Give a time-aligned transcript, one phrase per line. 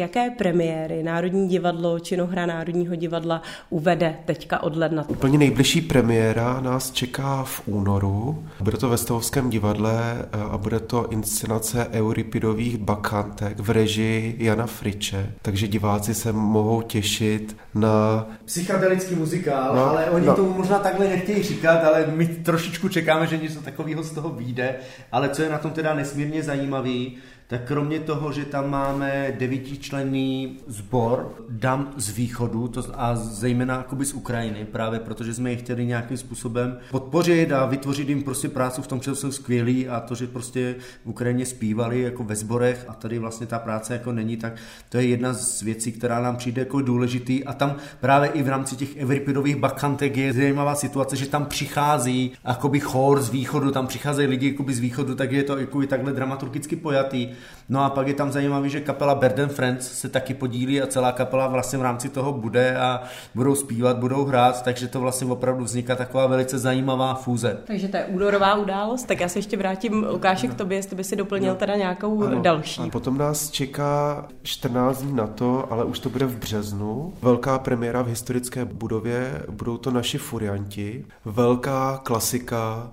[0.00, 5.08] Jaké premiéry Národní divadlo, činohra Národního divadla uvede teďka od ledna?
[5.08, 8.44] Úplně nejbližší premiéra nás čeká v únoru.
[8.60, 14.66] Bude to ve Stavovském divadle eh, a bude to inscenace Euripidových bakantek v režii Jana
[14.66, 15.32] Friče.
[15.42, 18.26] Takže diváci se mohou těšit na...
[18.44, 20.34] Psychedelický muzikál, no, ale oni no.
[20.34, 24.74] to možná takhle nechtějí říkat, ale my trošičku čekáme, že něco takového z toho vyjde.
[25.12, 27.16] Ale co je na tom teda nesmírně zajímavý,
[27.48, 34.04] tak kromě toho, že tam máme devítičlenný sbor dam z východu to, a zejména jakoby
[34.04, 38.82] z Ukrajiny, právě protože jsme je chtěli nějakým způsobem podpořit a vytvořit jim prostě práci
[38.82, 40.74] v tom, že jsou skvělí a to, že prostě
[41.04, 44.52] v Ukrajině zpívali jako ve sborech a tady vlastně ta práce jako není, tak
[44.88, 47.44] to je jedna z věcí, která nám přijde jako důležitý.
[47.44, 52.32] A tam právě i v rámci těch Evripidových bakantek je zajímavá situace, že tam přichází
[52.48, 56.12] jakoby chor z východu, tam přicházejí lidi jakoby z východu, tak je to jakoby takhle
[56.12, 57.35] dramaturgicky pojatý
[57.68, 61.12] No a pak je tam zajímavý, že kapela Berden Friends se taky podílí a celá
[61.12, 63.02] kapela vlastně v rámci toho bude a
[63.34, 67.58] budou zpívat, budou hrát, takže to vlastně opravdu vzniká taková velice zajímavá fúze.
[67.66, 71.04] Takže to je únorová událost, tak já se ještě vrátím Lukáši k tobě, jestli by
[71.04, 71.58] si doplnil no.
[71.58, 72.42] teda nějakou ano.
[72.42, 72.80] další.
[72.80, 77.12] A potom nás čeká 14 dní na to, ale už to bude v březnu.
[77.22, 81.04] Velká premiéra v historické budově, budou to naši furianti.
[81.24, 82.90] Velká klasika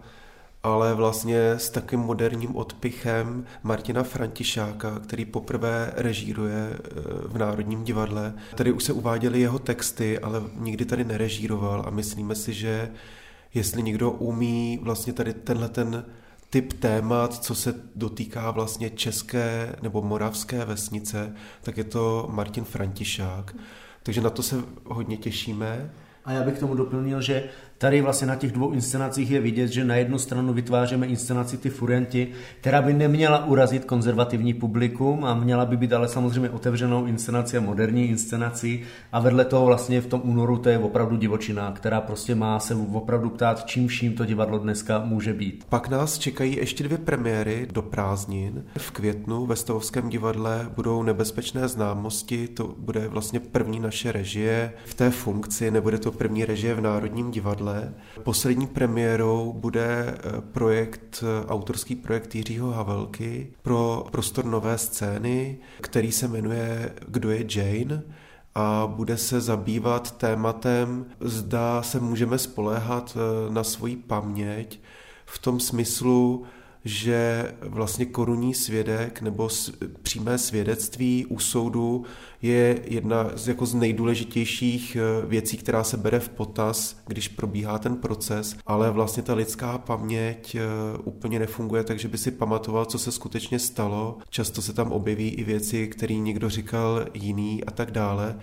[0.63, 6.79] ale vlastně s takým moderním odpichem Martina Františáka, který poprvé režíruje eh,
[7.27, 8.33] v Národním divadle.
[8.55, 12.91] Tady už se uváděly jeho texty, ale nikdy tady nerežíroval a myslíme si, že
[13.53, 16.05] jestli někdo umí vlastně tady tenhle ten
[16.49, 23.55] typ témat, co se dotýká vlastně české nebo moravské vesnice, tak je to Martin Františák.
[24.03, 25.91] Takže na to se hodně těšíme.
[26.25, 27.43] A já bych tomu doplnil, že
[27.83, 31.69] Tady vlastně na těch dvou inscenacích je vidět, že na jednu stranu vytváříme inscenaci ty
[31.69, 32.27] Furianti,
[32.61, 37.61] která by neměla urazit konzervativní publikum a měla by být ale samozřejmě otevřenou inscenací a
[37.61, 42.35] moderní inscenací a vedle toho vlastně v tom únoru to je opravdu divočina, která prostě
[42.35, 45.65] má se opravdu ptát, čím vším to divadlo dneska může být.
[45.69, 48.65] Pak nás čekají ještě dvě premiéry do prázdnin.
[48.77, 54.93] V květnu ve Stavovském divadle budou nebezpečné známosti, to bude vlastně první naše režie v
[54.93, 57.93] té funkci, nebude to první režie v Národním divadle, divadle.
[58.23, 66.11] Poslední premiérou bude eh, projekt, eh, autorský projekt Jiřího Havelky pro prostor nové scény, který
[66.11, 68.03] se jmenuje Kdo je Jane?
[68.55, 74.79] a bude se zabývat tématem, zda se můžeme spoléhat eh, na svoji paměť
[75.25, 76.45] v tom smyslu,
[76.85, 79.49] že vlastně korunní svědek nebo
[80.01, 82.03] přímé svědectví u soudu
[82.41, 87.79] je jedna z, jako z nejdůležitějších eh, věcí, která se bere v potaz, když probíhá
[87.79, 90.61] ten proces, ale vlastně ta lidská paměť eh,
[91.03, 94.17] úplně nefunguje, takže by si pamatoval, co se skutečně stalo.
[94.29, 98.35] Často se tam objeví i věci, které někdo říkal jiný a tak dále.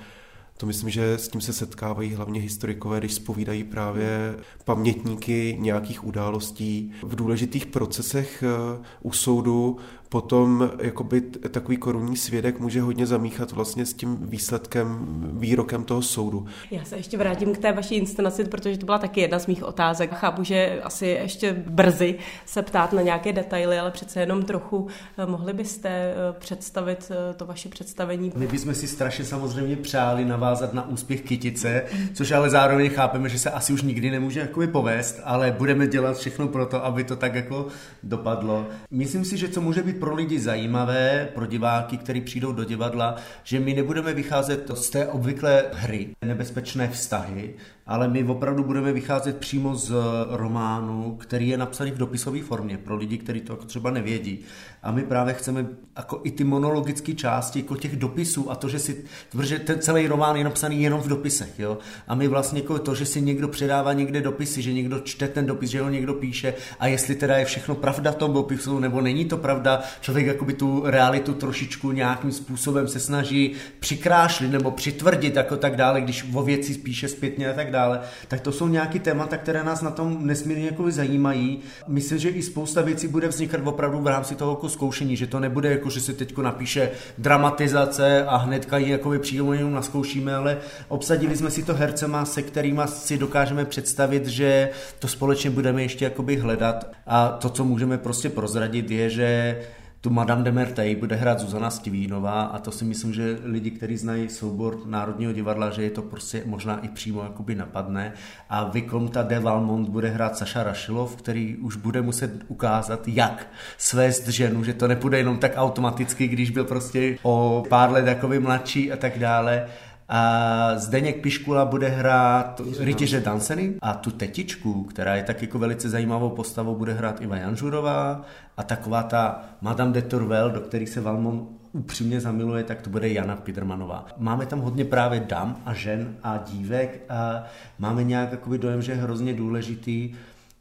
[0.61, 6.93] To myslím, že s tím se setkávají hlavně historikové, když spovídají právě pamětníky nějakých událostí.
[7.03, 9.79] V důležitých procesech eh, u soudu
[10.11, 16.47] potom jakoby takový korunní svědek může hodně zamíchat vlastně s tím výsledkem, výrokem toho soudu.
[16.71, 19.65] Já se ještě vrátím k té vaší inscenaci, protože to byla taky jedna z mých
[19.65, 20.11] otázek.
[20.15, 24.87] Chápu, že asi ještě brzy se ptát na nějaké detaily, ale přece jenom trochu
[25.19, 28.33] eh, mohli byste eh, představit eh, to vaše představení.
[28.37, 31.85] My bychom si strašně samozřejmě přáli navázat na úspěch Kytice,
[32.15, 36.17] což ale zároveň chápeme, že se asi už nikdy nemůže jakoby povést, ale budeme dělat
[36.17, 37.67] všechno pro to, aby to tak jako
[38.03, 38.67] dopadlo.
[38.91, 43.17] Myslím si, že co může být pro lidi zajímavé, pro diváky, kteří přijdou do divadla,
[43.45, 47.55] že my nebudeme vycházet z té obvyklé hry, nebezpečné vztahy,
[47.87, 49.93] ale my opravdu budeme vycházet přímo z
[50.31, 54.45] románu, který je napsaný v dopisové formě pro lidi, kteří to třeba nevědí.
[54.83, 58.79] A my právě chceme jako i ty monologické části jako těch dopisů a to, že
[58.79, 61.79] si, protože ten celý román je napsaný jenom v dopisech, jo.
[62.09, 65.47] A my vlastně jako to, že si někdo předává někde dopisy, že někdo čte ten
[65.47, 69.01] dopis, že ho někdo píše a jestli teda je všechno pravda v tom dopisu, nebo
[69.01, 75.37] není to pravda, člověk jakoby tu realitu trošičku nějakým způsobem se snaží přikrášlit nebo přitvrdit
[75.37, 78.99] jako tak dále, když o věci spíše zpětně a tak dále tak to jsou nějaké
[78.99, 81.59] témata, které nás na tom nesmírně jako zajímají.
[81.89, 85.41] Myslím, že i spousta věcí bude vznikat opravdu v rámci toho jako zkoušení, že to
[85.41, 90.59] nebude jako, že se teď napíše dramatizace a hnedka ji jako přímo jenom naskoušíme, ale
[90.89, 96.05] obsadili jsme si to hercema, se kterými si dokážeme představit, že to společně budeme ještě
[96.05, 96.93] jakoby hledat.
[97.07, 99.57] A to, co můžeme prostě prozradit, je, že
[100.01, 103.97] tu Madame de Mertej bude hrát Zuzana Stivínová a to si myslím, že lidi, kteří
[103.97, 108.13] znají soubor Národního divadla, že je to prostě možná i přímo jakoby napadne.
[108.49, 113.47] A Vikomta de Valmont bude hrát Saša Rašilov, který už bude muset ukázat, jak
[113.79, 118.41] svést ženu, že to nepůjde jenom tak automaticky, když byl prostě o pár let jakoby
[118.41, 119.67] mladší a tak dále.
[120.13, 125.89] A Zdeněk Piškula bude hrát rytíře Danceny a tu tetičku, která je tak jako velice
[125.89, 128.23] zajímavou postavou, bude hrát Iva Janžurová
[128.57, 133.09] a taková ta Madame de Tourvel, do kterých se Valmon upřímně zamiluje, tak to bude
[133.09, 134.07] Jana Pidermanová.
[134.19, 137.45] Máme tam hodně právě dam a žen a dívek a
[137.79, 140.13] máme nějak dojem, že je hrozně důležitý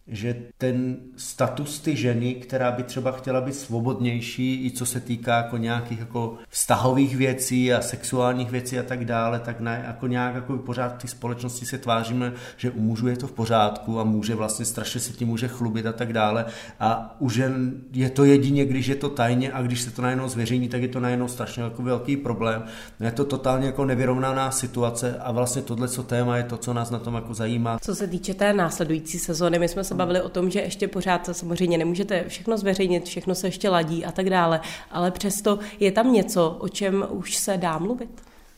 [0.10, 5.38] že ten status ty ženy, která by třeba chtěla být svobodnější, i co se týká
[5.38, 10.36] jako nějakých jako vztahových věcí a sexuálních věcí a tak dále, tak ne, jako nějak
[10.36, 14.04] jako pořád v té společnosti se tváříme, že u mužů je to v pořádku a
[14.04, 16.46] může vlastně strašně se tím může chlubit a tak dále.
[16.80, 20.28] A u žen je to jedině, když je to tajně a když se to najednou
[20.28, 22.64] zveřejní, tak je to najednou strašně jako velký problém.
[23.00, 26.90] Je to totálně jako nevyrovnaná situace a vlastně tohle co téma je to, co nás
[26.90, 27.80] na tom jako zajímá.
[27.82, 31.30] Co se týče té následující sezóny, my jsme se bavili o tom, že ještě pořád
[31.32, 34.62] samozřejmě nemůžete všechno zveřejnit, všechno se ještě ladí a tak dále,
[34.92, 38.10] ale přesto je tam něco, o čem už se dá mluvit?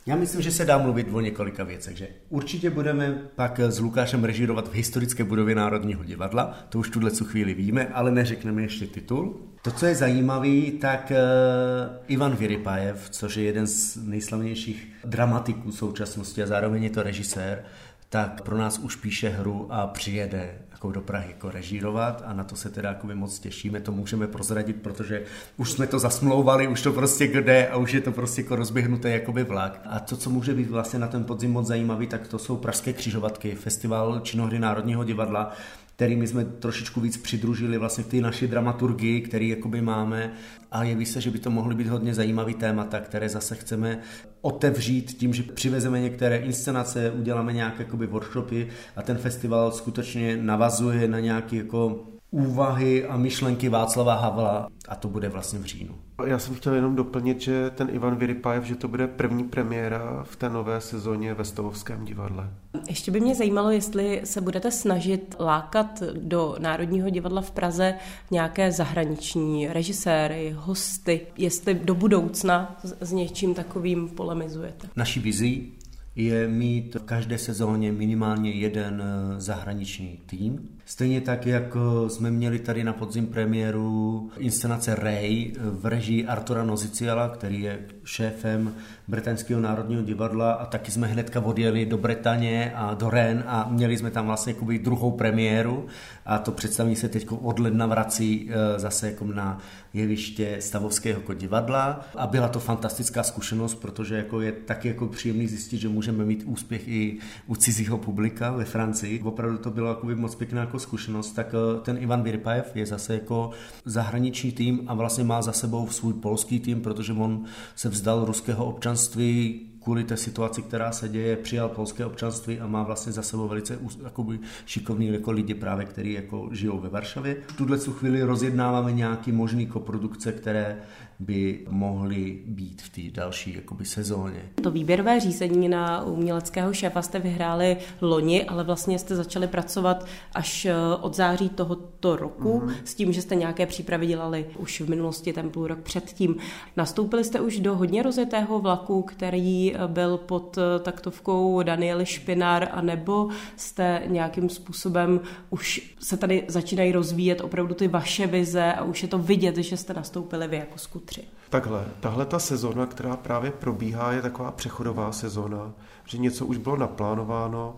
[0.05, 4.23] Já myslím, že se dá mluvit o několika věcech, že určitě budeme pak s Lukášem
[4.23, 9.41] režírovat v historické budově Národního divadla, to už tuhle chvíli víme, ale neřekneme ještě titul.
[9.61, 16.43] To, co je zajímavý, tak uh, Ivan Vyrypajev, což je jeden z nejslavnějších dramatiků současnosti
[16.43, 17.63] a zároveň je to režisér,
[18.09, 22.43] tak pro nás už píše hru a přijede jako do Prahy jako režírovat a na
[22.43, 25.23] to se teda jako moc těšíme, to můžeme prozradit, protože
[25.57, 29.07] už jsme to zasmlouvali, už to prostě jde a už je to prostě jako rozběhnutý
[29.07, 29.81] jakoby vlak.
[29.85, 32.93] A to, co může být vlastně na ten podzim moc zajímavý, tak to jsou Pražské
[32.93, 35.51] křižovatky, festival činohry Národního divadla,
[35.95, 40.33] kterými jsme trošičku víc přidružili vlastně k té naší dramaturgii, který jakoby máme.
[40.71, 43.99] A jeví se, že by to mohly být hodně zajímavý témata, které zase chceme
[44.41, 51.07] otevřít tím, že přivezeme některé inscenace, uděláme nějaké jakoby workshopy a ten festival skutečně navazuje
[51.07, 55.95] na nějaké jako úvahy a myšlenky Václava Havla a to bude vlastně v říjnu.
[56.25, 60.35] Já jsem chtěl jenom doplnit, že ten Ivan Vyrypajev, že to bude první premiéra v
[60.35, 62.49] té nové sezóně ve Stovovském divadle.
[62.89, 67.95] Ještě by mě zajímalo, jestli se budete snažit lákat do Národního divadla v Praze
[68.31, 74.87] nějaké zahraniční režiséry, hosty, jestli do budoucna s něčím takovým polemizujete.
[74.95, 75.73] Naší vizí
[76.15, 80.69] je mít v každé sezóně minimálně jeden eh, zahraniční tým.
[80.85, 86.25] Stejně tak, jak eh, jsme měli tady na podzim premiéru inscenace Ray eh, v režii
[86.25, 88.73] Artura Noziciala, který je šéfem
[89.07, 93.97] Britanského národního divadla a taky jsme hnedka odjeli do Bretaně a do Rennes a měli
[93.97, 95.85] jsme tam vlastně jakoby druhou premiéru
[96.25, 99.57] a to představení se teď od ledna vrací zase jako na
[99.93, 105.77] jeviště Stavovského divadla a byla to fantastická zkušenost, protože jako je taky jako příjemný zjistit,
[105.77, 107.17] že můžeme mít úspěch i
[107.47, 109.21] u cizího publika ve Francii.
[109.21, 113.13] Opravdu to bylo jako moc pěkná jako zkušenost, tak eh, ten Ivan Virpajev je zase
[113.13, 113.51] jako
[113.85, 117.43] zahraniční tým a vlastně má za sebou svůj polský tým, protože on
[117.75, 122.83] se vzdal ruského občanství kvůli té situaci, která se děje, přijal polské občanství a má
[122.83, 127.37] vlastně za sebou velice jakoby, šikovný jako lidi právě, kteří jako žijou ve Varšavě.
[127.47, 130.77] V tuhle chvíli rozjednáváme nějaký možný koprodukce, které
[131.21, 134.41] by mohly být v té další jakoby, sezóně.
[134.63, 140.65] To výběrové řízení na uměleckého šéfa jste vyhráli loni, ale vlastně jste začali pracovat až
[140.65, 142.73] eh, od září tohoto roku mm-hmm.
[142.83, 146.35] s tím, že jste nějaké přípravy dělali už v minulosti, ten půl rok předtím.
[146.77, 153.29] Nastoupili jste už do hodně rozjetého vlaku, který byl pod eh, taktovkou Daniely Špinár, anebo
[153.55, 155.19] jste nějakým způsobem
[155.49, 159.77] už se tady začínají rozvíjet opravdu ty vaše vize a už je to vidět, že
[159.77, 161.23] jste nastoupili vy jako skutečně tři.
[161.49, 165.73] Takhle, tahle ta sezona, která právě probíhá, je taková přechodová sezona,
[166.05, 167.75] že něco už bylo naplánováno,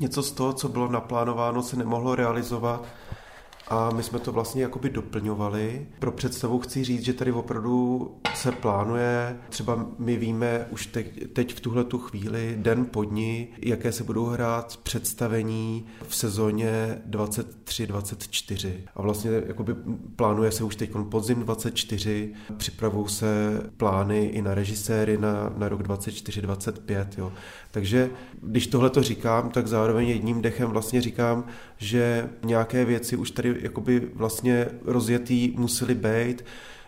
[0.00, 2.84] něco z toho, co bylo naplánováno, se nemohlo realizovat
[3.68, 5.86] a my jsme to vlastně jakoby doplňovali.
[5.98, 11.54] Pro představu chci říct, že tady opravdu se plánuje, třeba my víme už teď, teď
[11.54, 18.72] v tuhle tu chvíli, den po dní, jaké se budou hrát představení v sezóně 23-24.
[18.96, 19.74] A vlastně jakoby
[20.16, 25.82] plánuje se už teď podzim 24, připravují se plány i na režiséry na, na rok
[25.82, 27.06] 24-25.
[27.18, 27.32] Jo.
[27.70, 28.10] Takže
[28.42, 31.44] když tohle to říkám, tak zároveň jedním dechem vlastně říkám,
[31.76, 36.44] že nějaké věci už tady jakoby vlastně rozjetý museli být,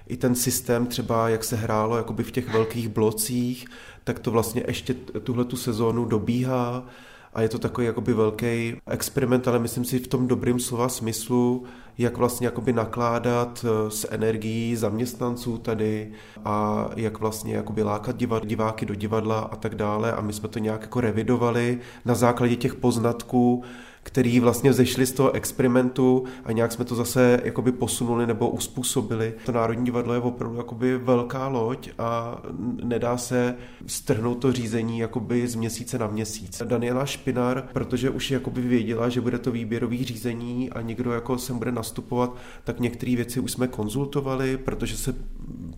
[0.06, 3.66] i ten systém třeba, jak se hrálo jakoby v těch velkých blocích,
[4.04, 6.86] tak to vlastně ještě tuhle tu sezónu dobíhá
[7.34, 11.64] a je to takový jakoby velký experiment, ale myslím si v tom dobrým slova smyslu,
[11.98, 16.12] jak vlastně jakoby nakládat eh, s energií zaměstnanců tady
[16.44, 20.12] a jak vlastně jakoby lákat diváky do divadla a tak dále.
[20.12, 23.62] A my jsme to nějak jako revidovali na základě těch poznatků,
[24.02, 29.34] který vlastně vzešli z toho experimentu a nějak jsme to zase jakoby posunuli nebo uspůsobili.
[29.46, 32.42] To Národní divadlo je opravdu jakoby velká loď a
[32.84, 33.54] nedá se
[33.86, 36.62] strhnout to řízení jakoby z měsíce na měsíc.
[36.64, 41.58] Daniela Špinar, protože už jakoby věděla, že bude to výběrový řízení a někdo jako sem
[41.58, 45.14] bude nastupovat, tak některé věci už jsme konzultovali, protože se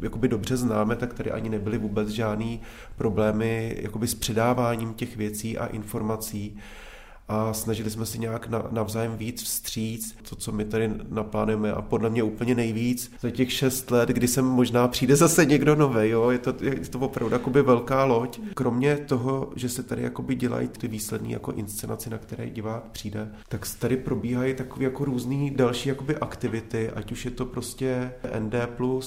[0.00, 2.60] jakoby dobře známe, tak tady ani nebyly vůbec žádný
[2.96, 6.58] problémy jakoby s předáváním těch věcí a informací
[7.28, 12.10] a snažili jsme si nějak navzájem víc vstříc, to, co my tady naplánujeme a podle
[12.10, 16.30] mě úplně nejvíc za těch šest let, kdy sem možná přijde zase někdo nový, jo,
[16.30, 18.40] je to, je to opravdu jakoby velká loď.
[18.54, 23.28] Kromě toho, že se tady jakoby dělají ty výsledné jako inscenace, na které divák přijde,
[23.48, 28.54] tak tady probíhají takové jako různé další jakoby aktivity, ať už je to prostě ND+,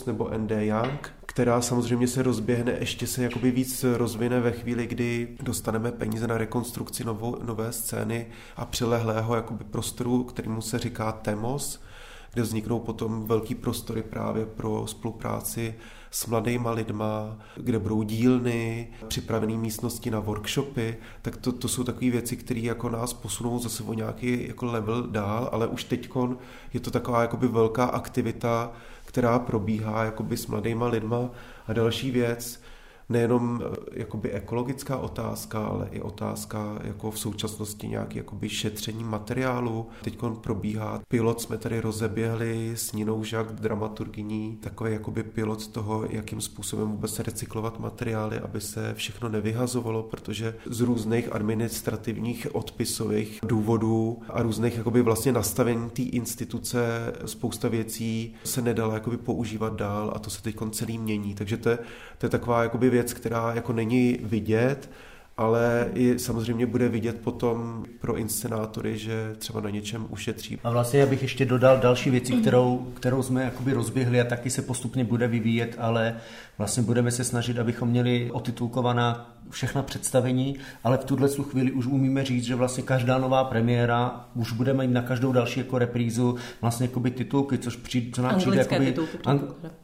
[0.08, 5.28] nebo ND Young, která samozřejmě se rozběhne, ještě se jakoby víc rozvine ve chvíli, kdy
[5.42, 8.05] dostaneme peníze na rekonstrukci novou, nové scény
[8.56, 11.80] a přilehlého jakoby prostoru, kterýmu se říká TEMOS,
[12.34, 15.76] kde vzniknou potom velký prostory právě pro spolupráci
[16.12, 22.12] s mladýma lidma, kde budou dílny, připravené místnosti na workshopy, tak to, to jsou takové
[22.12, 26.10] věci, které jako nás posunou zase o nějaký jako level dál, ale už teď
[26.74, 28.72] je to taková jakoby velká aktivita,
[29.06, 31.30] která probíhá jakoby s mladýma lidma.
[31.68, 32.62] A další věc,
[33.10, 39.88] nejenom eh, jakoby ekologická otázka, ale i otázka jako v současnosti nějaký jakoby šetření materiálu.
[40.04, 46.42] Teď probíhá pilot, jsme tady rozeběhli s Ninou Žak, dramaturgyní, takový jakoby pilot toho, jakým
[46.42, 54.42] způsobem vůbec recyklovat materiály, aby se všechno nevyhazovalo, protože z různých administrativních odpisových důvodů a
[54.42, 60.30] různých jakoby vlastně nastavení té instituce spousta věcí se nedala jakoby používat dál a to
[60.30, 61.36] se teď celý mění.
[61.36, 61.78] Takže to je,
[62.18, 64.90] to je taková jakoby věc, která jako není vidět,
[65.38, 70.60] ale i samozřejmě bude vidět potom pro inscenátory, že třeba na něčem ušetří.
[70.64, 74.50] A vlastně já bych ještě dodal další věci, kterou, kterou jsme jakoby rozběhli a taky
[74.50, 76.16] se postupně bude vyvíjet, ale
[76.58, 82.24] vlastně budeme se snažit, abychom měli otitulkovaná všechna představení, ale v tuhle chvíli už umíme
[82.24, 86.86] říct, že vlastně každá nová premiéra už budeme mít na každou další jako reprízu vlastně
[86.86, 89.42] jakoby titulky, což přijde, co nám anglické přijde jakoby, titulky, ang,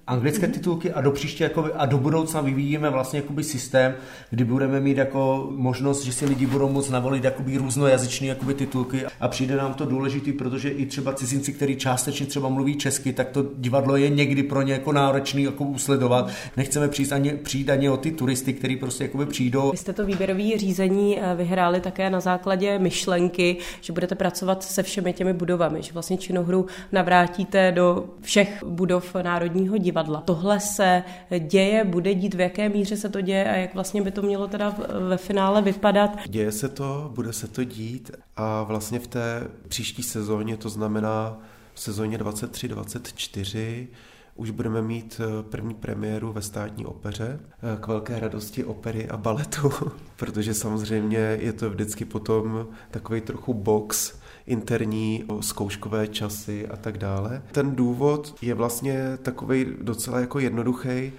[0.07, 0.51] anglické mm-hmm.
[0.51, 3.93] titulky a do příště jakoby, a do budoucna vyvíjíme vlastně jakoby systém,
[4.29, 9.05] kdy budeme mít jako možnost, že si lidi budou moct navolit jakoby různojazyční jakoby titulky
[9.19, 13.29] a přijde nám to důležitý, protože i třeba cizinci, kteří částečně třeba mluví česky, tak
[13.29, 16.29] to divadlo je někdy pro ně jako náročný jako usledovat.
[16.57, 19.71] Nechceme přijít ani, přijít ani o ty turisty, kteří prostě jakoby přijdou.
[19.71, 24.83] Vy jste to výběrové řízení eh, vyhráli také na základě myšlenky, že budete pracovat se
[24.83, 30.21] všemi těmi budovami, že vlastně činohru navrátíte do všech budov Národního divadla.
[30.21, 31.03] Tohle se
[31.39, 34.47] děje, bude dít, v jaké míře se to děje a jak vlastně by to mělo
[34.47, 34.75] teda
[35.09, 36.17] ve finále vypadat?
[36.27, 41.39] Děje se to, bude se to dít a vlastně v té příští sezóně, to znamená
[41.73, 43.87] v sezóně 23-24,
[44.35, 49.17] už budeme mít eh, první premiéru ve státní opeře eh, k velké radosti opery a
[49.17, 49.71] baletu,
[50.15, 57.41] protože samozřejmě je to vždycky potom takový trochu box interní, zkouškové časy a tak dále.
[57.51, 61.11] Ten důvod je vlastně takový docela jako jednoduchý,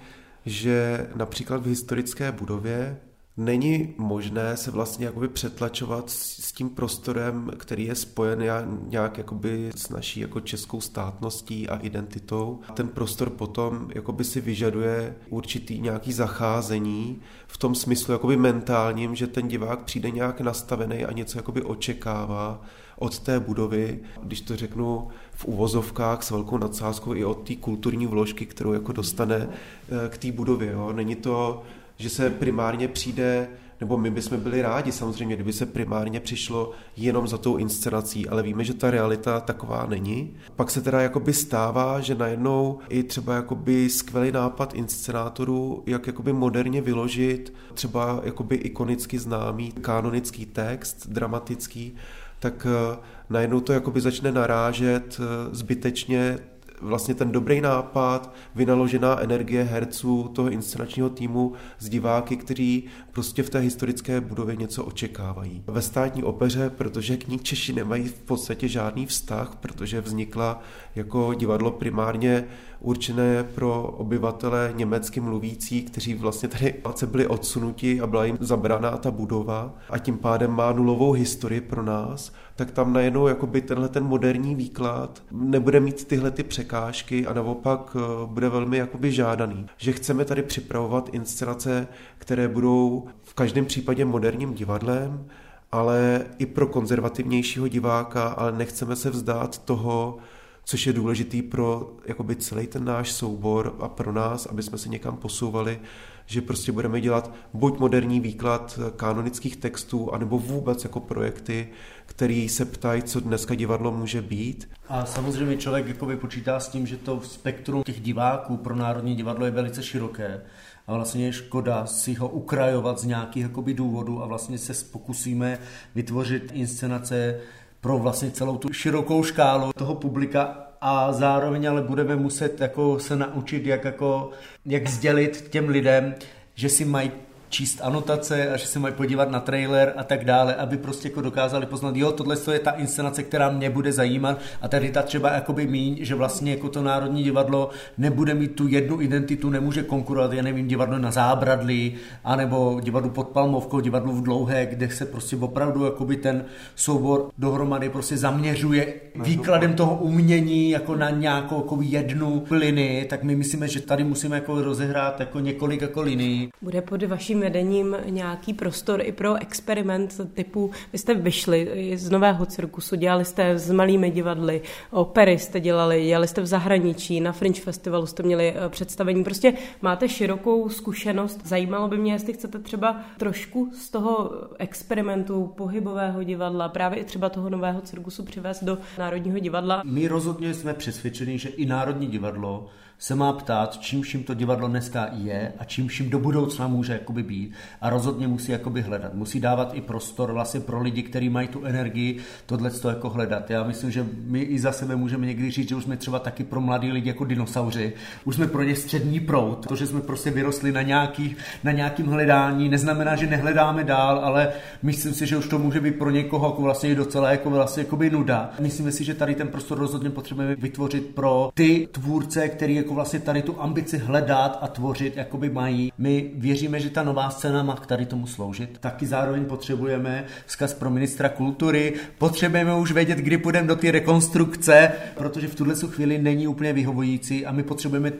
[0.45, 2.97] že například v historické budově
[3.37, 8.43] není možné se vlastně jakoby přetlačovat s tím prostorem, který je spojen
[8.87, 12.59] nějak jakoby s naší jako českou státností a identitou.
[12.73, 19.27] Ten prostor potom jakoby si vyžaduje určitý nějaký zacházení v tom smyslu jakoby mentálním, že
[19.27, 22.61] ten divák přijde nějak nastavený a něco jakoby očekává
[22.99, 28.07] od té budovy, když to řeknu v uvozovkách s velkou nadsázkou i od té kulturní
[28.07, 30.71] vložky, kterou jako dostane eh, k té budově.
[30.71, 30.93] Jo.
[30.93, 31.63] Není to
[31.97, 33.47] že se primárně přijde,
[33.83, 38.43] nebo my bychom byli rádi samozřejmě, kdyby se primárně přišlo jenom za tou inscenací, ale
[38.43, 40.33] víme, že ta realita taková není.
[40.55, 46.33] Pak se teda jakoby stává, že najednou i třeba jakoby skvělý nápad inscenátorů, jak jakoby
[46.33, 51.95] moderně vyložit třeba jakoby ikonicky známý kanonický text, dramatický,
[52.39, 52.97] tak eh,
[53.29, 56.39] najednou to jakoby začne narážet eh, zbytečně
[56.83, 63.49] vlastně ten dobrý nápad, vynaložená energie herců toho inscenačního týmu z diváky, kteří prostě v
[63.49, 65.63] té historické budově něco očekávají.
[65.67, 70.61] Ve státní opeře, protože k ní Češi nemají v podstatě žádný vztah, protože vznikla
[70.95, 72.45] jako divadlo primárně
[72.83, 76.75] určené pro obyvatele německy mluvící, kteří vlastně tady
[77.05, 81.83] byli odsunuti a byla jim zabraná ta budova a tím pádem má nulovou historii pro
[81.83, 87.33] nás, tak tam najednou jakoby tenhle ten moderní výklad nebude mít tyhle ty překážky a
[87.33, 89.65] naopak eh, bude velmi jakoby žádaný.
[89.77, 91.87] Že chceme tady připravovat inscenace,
[92.17, 95.25] které budou v každém případě moderním divadlem,
[95.71, 100.17] ale i pro konzervativnějšího diváka, ale nechceme se vzdát toho,
[100.65, 104.89] což je důležitý pro jakoby celý ten náš soubor a pro nás, aby jsme se
[104.89, 105.79] někam posouvali,
[106.25, 111.69] že prostě budeme dělat buď moderní výklad kanonických textů, anebo vůbec jako projekty,
[112.05, 114.69] který se ptají, co dneska divadlo může být.
[114.87, 119.45] A samozřejmě člověk jakoby počítá s tím, že to spektrum těch diváků pro Národní divadlo
[119.45, 120.41] je velice široké
[120.87, 125.59] a vlastně je škoda si ho ukrajovat z nějakých jakoby důvodů a vlastně se pokusíme
[125.95, 127.39] vytvořit inscenace
[127.83, 133.15] pro vlastně celou tu širokou škálu toho publika a zároveň ale budeme muset jako se
[133.15, 134.29] naučit, jak, jako,
[134.65, 136.15] jak sdělit těm lidem,
[136.55, 137.11] že si mají
[137.53, 141.21] číst anotace a že se mají podívat na trailer a tak dále, aby prostě jako
[141.21, 145.31] dokázali poznat, jo, tohle je ta inscenace, která mě bude zajímat a tady ta třeba
[145.31, 150.33] jakoby míň, že vlastně jako to Národní divadlo nebude mít tu jednu identitu, nemůže konkurovat,
[150.33, 155.35] já nevím, divadlo na zábradlí, anebo divadlo pod Palmovkou, divadlo v Dlouhé, kde se prostě
[155.35, 156.45] opravdu jakoby ten
[156.75, 163.35] soubor dohromady prostě zaměřuje výkladem toho umění jako na nějakou jako jednu linii, tak my
[163.35, 166.49] myslíme, že tady musíme jako rozehrát jako několik jako linií.
[166.61, 172.45] Bude pod vaším vedením nějaký prostor i pro experiment typu, vy jste vyšli z nového
[172.45, 177.61] cirkusu, dělali jste s malými divadly, opery jste dělali, dělali jste v zahraničí, na Fringe
[177.61, 181.41] Festivalu jste měli eh, představení, prostě máte širokou zkušenost.
[181.45, 187.29] Zajímalo by mě, jestli chcete třeba trošku z toho experimentu pohybového divadla, právě i třeba
[187.29, 189.81] toho nového cirkusu přivést do Národního divadla.
[189.85, 192.69] My rozhodně jsme přesvědčeni, že i Národní divadlo
[193.03, 196.93] se má ptát, čím vším to divadlo dneska je a čím vším do budoucna může
[196.93, 199.13] jakoby být a rozhodně musí jakoby hledat.
[199.13, 203.49] Musí dávat i prostor vlastně pro lidi, kteří mají tu energii tohle to jako hledat.
[203.49, 206.43] Já myslím, že my i za sebe můžeme někdy říct, že už jsme třeba taky
[206.43, 207.93] pro mladý lidi jako dinosauři,
[208.25, 209.67] už jsme pro ně střední prout.
[209.67, 214.53] To, že jsme prostě vyrostli na, nějakých, na nějakým hledání, neznamená, že nehledáme dál, ale
[214.83, 218.09] myslím si, že už to může být pro někoho jako vlastně docela jako vlastně jakoby
[218.09, 218.51] nuda.
[218.59, 223.19] Myslím si, že tady ten prostor rozhodně potřebujeme vytvořit pro ty tvůrce, který jako vlastně
[223.19, 225.93] tady tu ambici hledat a tvořit, jakoby mají.
[225.97, 228.77] My věříme, že ta nová scéna má k tady tomu sloužit.
[228.79, 234.91] Taky zároveň potřebujeme vzkaz pro ministra kultury, potřebujeme už vědět, kdy půjdeme do té rekonstrukce,
[235.15, 238.11] protože v tuhle chvíli není úplně vyhovující a my potřebujeme,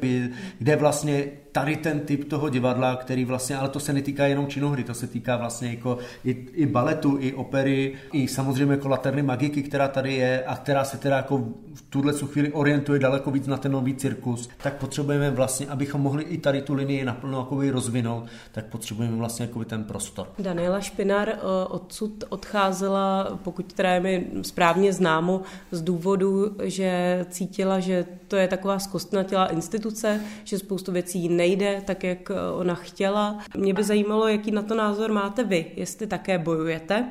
[0.60, 4.84] kde vlastně tady ten typ toho divadla, který vlastně, ale to se netýká jenom činohry,
[4.84, 9.64] to se týká vlastně jako i, i baletu, i opery, i samozřejmě jako laterny magiky,
[9.64, 11.38] která tady je a která se teda jako
[11.74, 16.24] v tuhle chvíli orientuje daleko víc na ten nový cirkus, tak potřebujeme vlastně, abychom mohli
[16.24, 20.28] i tady tu linii naplno jako rozvinout, tak potřebujeme vlastně jako ten prostor.
[20.40, 27.80] Daniela Špinar eh, odsud odcházela, pokud teda je mi správně známo, z důvodu, že cítila,
[27.80, 33.40] že to je taková zkostnatělá instituce, že spoustu věcí nejde tak, jak eh, ona chtěla.
[33.58, 37.06] Mě by zajímalo, jaký na to názor máte vy, jestli také bojujete,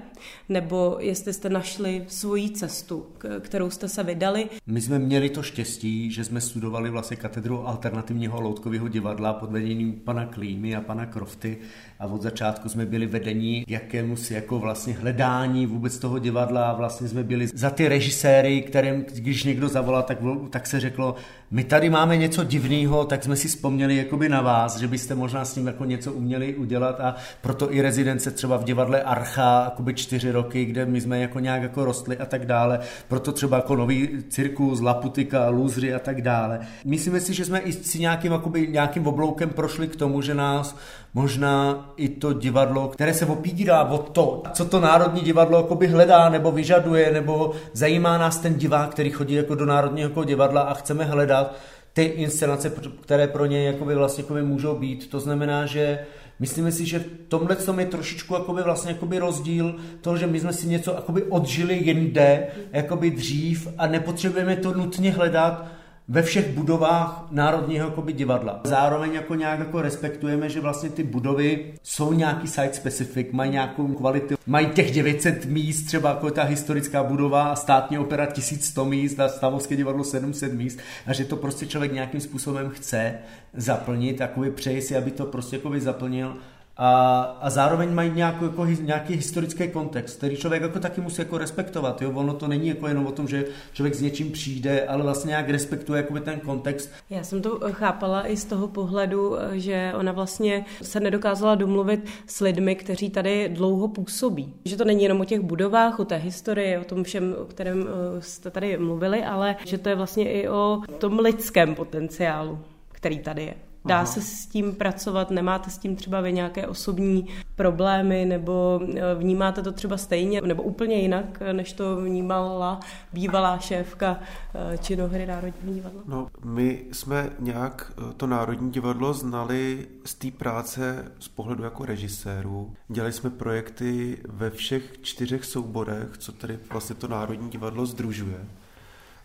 [0.48, 3.06] nebo jestli jste našli svoji cestu,
[3.40, 4.48] kterou jste se vydali.
[4.66, 9.92] My jsme měli to štěstí, že jsme studovali vlastně katedru alternativního loutkového divadla pod vedením
[9.92, 11.58] pana Klímy a pana Krofty
[11.98, 16.74] a od začátku jsme byli vedení jakému si jako vlastně hledání vůbec toho divadla a
[16.74, 20.18] vlastně jsme byli za ty režiséry, kterým, když někdo zavolal, tak,
[20.50, 21.14] tak se řeklo,
[21.52, 25.44] my tady máme něco divného, tak jsme si vzpomněli jakoby na vás, že byste možná
[25.44, 29.94] s tím jako něco uměli udělat a proto i rezidence třeba v divadle Archa, jakoby
[29.94, 33.76] čtyři roky, kde my jsme jako nějak jako rostli a tak dále, proto třeba jako
[33.76, 36.60] nový cirkus, Laputika, Lůzři a tak dále.
[36.84, 40.76] Myslíme si, že jsme i si nějakým, jakoby, nějakým obloukem prošli k tomu, že nás
[41.14, 46.28] možná i to divadlo, které se opírá o to, co to Národní divadlo jakoby hledá
[46.28, 50.74] nebo vyžaduje, nebo zajímá nás ten divák, který chodí jako do Národního jako divadla a
[50.74, 51.54] chceme hledat
[51.92, 55.10] ty inscenace, které pro ně jakoby vlastně jakoby můžou být.
[55.10, 55.98] To znamená, že
[56.42, 60.40] Myslíme si, že v tomhle tom je trošičku jakoby vlastně jakoby rozdíl toho, že my
[60.40, 65.66] jsme si něco jakoby odžili jinde, jakoby dřív a nepotřebujeme to nutně hledat
[66.08, 68.60] ve všech budovách Národního jakoby, divadla.
[68.64, 73.88] Zároveň jako nějak jako respektujeme, že vlastně ty budovy jsou nějaký site specific, mají nějakou
[73.88, 79.28] kvalitu, mají těch 900 míst, třeba jako ta historická budova státní opera 1100 míst a
[79.28, 80.78] stavovské divadlo 700 míst.
[81.06, 83.14] A že to prostě člověk nějakým způsobem chce
[83.54, 86.36] zaplnit, takový přeji si, aby to prostě jakoby zaplnil
[86.76, 91.38] a, a zároveň mají nějakou, jako, nějaký historický kontext, který člověk jako taky musí jako
[91.38, 92.02] respektovat.
[92.02, 92.12] Jo?
[92.14, 95.48] Ono to není jako jenom o tom, že člověk s něčím přijde, ale vlastně nějak
[95.48, 96.90] respektuje jakoby ten kontext.
[97.10, 102.40] Já jsem to chápala i z toho pohledu, že ona vlastně se nedokázala domluvit s
[102.40, 104.54] lidmi, kteří tady dlouho působí.
[104.64, 107.88] Že to není jenom o těch budovách, o té historii, o tom všem, o kterém
[107.88, 112.58] eh, jste tady mluvili, ale že to je vlastně i o tom lidském potenciálu,
[112.92, 113.71] který tady je.
[113.84, 114.06] Dá Aha.
[114.06, 119.62] se s tím pracovat, nemáte s tím třeba vy nějaké osobní problémy, nebo eh, vnímáte
[119.62, 122.80] to třeba stejně, nebo úplně jinak, než to vnímala
[123.12, 124.20] bývalá šéfka
[124.54, 126.02] eh, činohry Národní divadla?
[126.06, 131.84] No, my jsme nějak eh, to Národní divadlo znali z té práce z pohledu jako
[131.84, 132.74] režisérů.
[132.88, 138.46] Dělali jsme projekty ve všech čtyřech souborech, co tady vlastně to Národní divadlo združuje.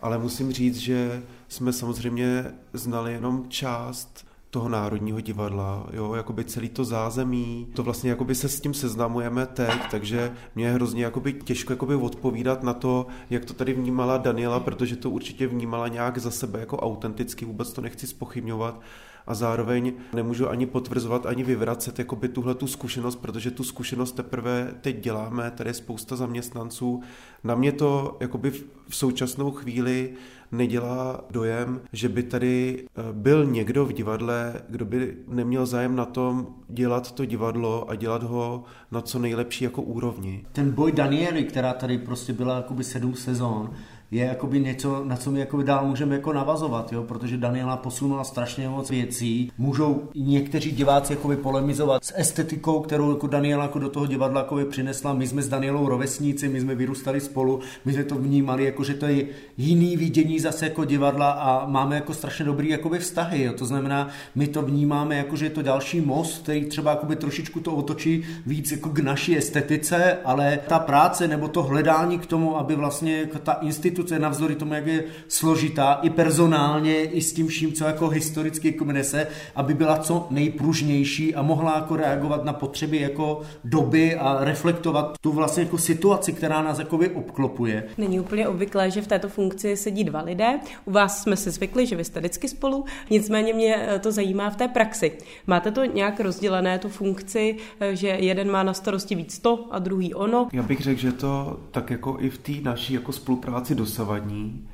[0.02, 6.70] Ale musím říct, že jsme samozřejmě znali jenom část toho Národního divadla, jo, jakoby celý
[6.70, 11.34] to zázemí, to vlastně jakoby se s tím seznamujeme teď, takže mě je hrozně jakoby
[11.34, 16.18] těžko jakoby odpovídat na to, jak to tady vnímala Daniela, protože to určitě vnímala nějak
[16.18, 18.82] za sebe jako autenticky, vůbec to nechci spochybňovat,
[19.28, 24.74] a zároveň nemůžu ani potvrzovat, ani vyvracet jakoby tuhle tu zkušenost, protože tu zkušenost teprve
[24.82, 27.02] teď děláme, tady je spousta zaměstnanců.
[27.44, 28.52] Na mě to jakoby
[28.90, 30.14] v současnou chvíli
[30.52, 36.06] nedělá dojem, že by tady eh, byl někdo v divadle, kdo by neměl zájem na
[36.06, 40.46] tom dělat to divadlo a dělat ho na co nejlepší jako úrovni.
[40.52, 43.70] Ten boj Daniely, která tady prostě byla jakoby sedm sezon,
[44.12, 47.04] je jakoby něco, na co my jakoby dál můžeme jako navazovat, jo?
[47.04, 49.52] protože Daniela posunula strašně moc věcí.
[49.58, 54.66] Můžou někteří diváci jakoby polemizovat s estetikou, kterou jako Daniela jako do toho divadla jakoby
[54.66, 55.14] přinesla.
[55.14, 58.94] My jsme s Danielou rovesníci, my jsme vyrůstali spolu, my jsme to vnímali, jako že
[58.94, 59.26] to je
[59.58, 63.44] jiný vidění zase jako divadla a máme jako strašně dobrý jakoby vztahy.
[63.44, 63.54] Jo?
[63.54, 67.60] To znamená, my to vnímáme jako, že je to další most, který třeba jakoby trošičku
[67.60, 72.58] to otočí víc jako k naší estetice, ale ta práce nebo to hledání k tomu,
[72.58, 77.34] aby vlastně jako ta instituce instituce navzdory tomu, jak je složitá, i personálně, i s
[77.34, 82.46] tím vším, co jako historicky jako nese, aby byla co nejpružnější a mohla jako reagovat
[82.46, 87.84] na potřeby jako doby a reflektovat tu vlastně jako situaci, která nás jako obklopuje.
[87.98, 90.60] Není úplně obvyklé, že v této funkci sedí dva lidé.
[90.86, 94.50] U vás jsme si zvykli, že vy jste vždycky spolu, nicméně mě eh, to zajímá
[94.50, 95.12] v té praxi.
[95.48, 99.80] Máte to nějak rozdělené, tu funkci, eh, že jeden má na starosti víc to a
[99.80, 100.48] druhý ono?
[100.54, 104.68] Já bych řekl, že to tak jako i v té naší jako spolupráci dosavadní,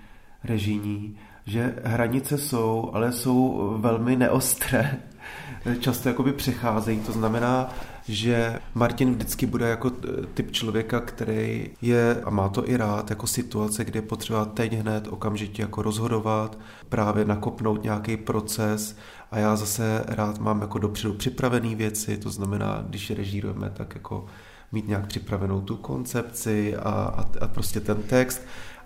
[0.43, 4.97] režijní, že hranice jsou, ale jsou velmi neostré.
[5.79, 7.69] Často jakoby přecházejí, to znamená,
[8.07, 9.91] že Martin vždycky bude jako
[10.33, 14.73] typ člověka, který je, a má to i rád, jako situace, kde je potřeba teď
[14.73, 16.57] hned okamžitě jako rozhodovat,
[16.89, 18.97] právě nakopnout nějaký proces.
[19.31, 24.25] A já zase rád mám jako dopředu připravené věci, to znamená, když režírujeme, tak jako
[24.73, 28.41] mít nějak připravenou tu koncepci a, a, a prostě ten text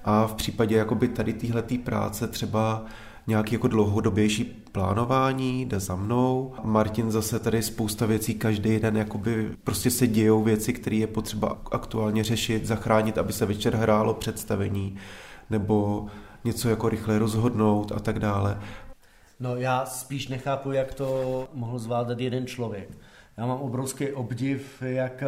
[0.07, 2.85] a v případě jakoby tady téhletý práce třeba
[3.27, 6.53] nějaký jako dlouhodobější plánování, jde za mnou.
[6.63, 11.57] Martin zase tady spousta věcí, každý den jakoby prostě se dějou věci, které je potřeba
[11.71, 14.95] aktuálně řešit, zachránit, aby se večer hrálo představení,
[15.49, 16.05] nebo
[16.43, 18.59] něco jako rychle rozhodnout a tak dále.
[19.39, 22.89] No já spíš nechápu, jak to mohl zvládat jeden člověk.
[23.37, 25.23] Já mám obrovský obdiv, jak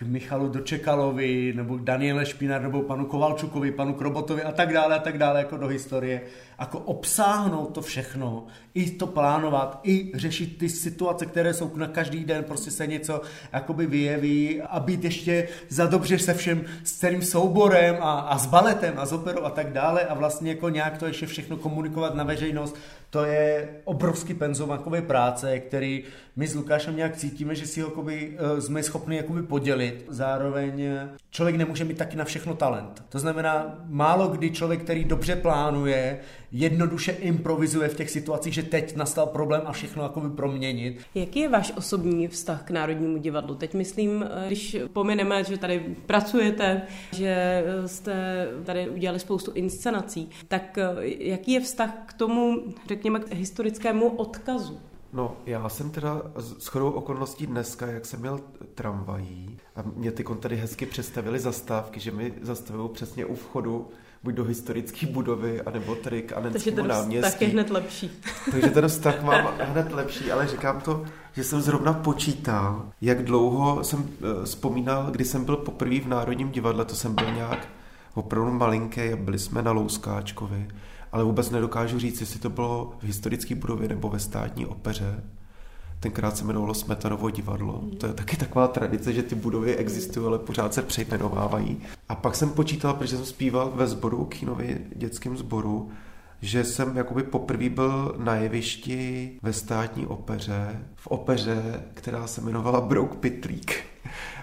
[0.00, 5.18] Michalu Dočekalovi, nebo Daniele Špinar, nebo panu Kovalčukovi, panu Krobotovi a tak dále a tak
[5.18, 6.22] dále jako do historie.
[6.60, 12.24] Jako obsáhnout to všechno, i to plánovat, i řešit ty situace, které jsou na každý
[12.24, 17.22] den, prostě se něco jakoby vyjeví a být ještě za dobře se všem, s celým
[17.22, 20.98] souborem a, a s baletem a s operou a tak dále a vlastně jako nějak
[20.98, 22.76] to ještě všechno komunikovat na veřejnost,
[23.12, 26.04] to je obrovský penzum jakoby práce, který
[26.36, 30.04] my s Lukášem nějak cítíme, že si ho jakoby, uh, jsme schopni jakoby podělit.
[30.08, 33.04] Zároveň eh, člověk nemůže mít taky na všechno talent.
[33.08, 36.18] To znamená, málo kdy člověk, který dobře plánuje,
[36.52, 41.00] jednoduše improvizuje v těch situacích, že teď nastal problém a všechno jakoby proměnit.
[41.14, 43.54] Jaký je váš osobní vztah k Národnímu divadlu?
[43.54, 50.78] Teď myslím, eh, když pomineme, že tady pracujete, že jste tady udělali spoustu inscenací, tak
[51.18, 54.78] jaký je vztah k tomu, řekněme, k historickému odkazu?
[55.12, 56.22] No, já jsem teda
[56.58, 58.40] s chodou okolností dneska, jak jsem měl
[58.74, 63.88] tramvají, a mě ty tady hezky představili zastávky, že mi zastavují přesně u vchodu
[64.22, 67.22] buď do historické budovy, anebo tady k Anenskému náměstí.
[67.22, 68.10] Takže ten hned lepší.
[68.50, 73.84] Takže ten vztah mám hned lepší, ale říkám to, že jsem zrovna počítal, jak dlouho
[73.84, 77.68] jsem uh, vzpomínal, kdy jsem byl poprvé v Národním divadle, to jsem byl nějak
[78.14, 80.68] opravdu malinký a byli jsme na Louskáčkovi,
[81.12, 85.22] ale vůbec nedokážu říct, jestli to bylo v historické budově nebo ve státní opeře.
[86.02, 87.82] Tenkrát se jmenovalo Smetanovo divadlo.
[87.98, 91.82] To je taky taková tradice, že ty budovy existují, ale pořád se přejmenovávají.
[92.08, 95.90] A pak jsem počítal, protože jsem zpíval ve sboru, Kínově dětském sboru,
[96.40, 102.80] že jsem jakoby poprvé byl na jevišti ve státní opeře, v opeře, která se jmenovala
[102.80, 103.84] Brouk Pitlík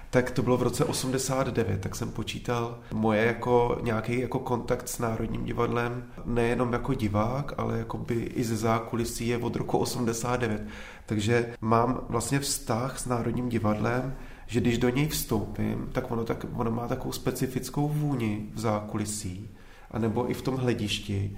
[0.09, 4.99] tak to bylo v roce 89, tak jsem počítal moje jako nějaký jako kontakt s
[4.99, 10.65] Národním divadlem, nejenom jako divák, ale jako by i ze zákulisí je od roku 89.
[11.05, 14.15] Takže mám vlastně vztah s Národním divadlem,
[14.47, 19.49] že když do něj vstoupím, tak ono, tak ono má takovou specifickou vůni v zákulisí,
[19.91, 21.37] anebo i v tom hledišti,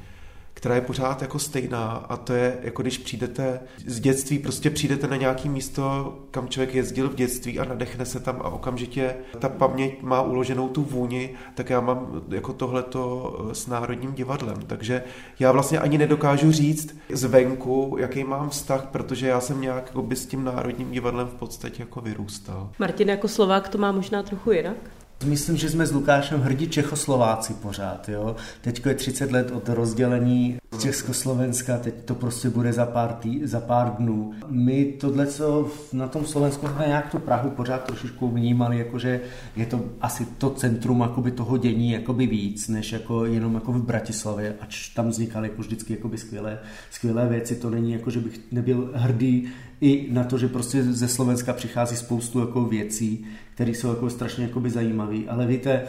[0.61, 5.07] která je pořád jako stejná a to je jako když přijdete z dětství, prostě přijdete
[5.07, 9.49] na nějaký místo, kam člověk jezdil v dětství a nadechne se tam a okamžitě ta
[9.49, 14.57] paměť má uloženou tu vůni, tak já mám jako tohleto eh, s Národním divadlem.
[14.67, 15.03] Takže
[15.39, 20.15] já vlastně ani nedokážu říct zvenku, jaký mám vztah, protože já jsem nějak jako by
[20.15, 22.69] s tím Národním divadlem v podstatě jako vyrůstal.
[22.79, 24.77] Martin jako Slovák to má možná trochu jinak?
[25.23, 28.09] Myslím, že jsme s Lukášem hrdí Čechoslováci pořád.
[28.09, 28.35] Jo?
[28.61, 33.59] Teď je 30 let od rozdělení Československa, teď to prostě bude za pár, tý, za
[33.59, 34.33] pár dnů.
[34.47, 39.21] My tohle, co na tom Slovensku jsme nějak tu Prahu pořád trošičku vnímali, jakože
[39.55, 43.85] je to asi to centrum jakoby toho dění jakoby víc, než jako jenom jako v
[43.85, 46.59] Bratislavě, ač tam vznikaly jako vždycky jakoby skvělé,
[46.91, 47.55] skvělé věci.
[47.55, 49.47] To není jako, že bych nebyl hrdý
[49.81, 54.43] i na to, že prostě ze Slovenska přichází spoustu jako věcí, které jsou jako strašně
[54.43, 55.17] jakoby zajímavé.
[55.29, 55.83] Ale víte,